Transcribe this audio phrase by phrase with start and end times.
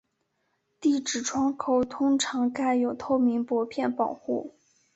[0.79, 4.55] 地址窗口通常盖有透明薄片保护。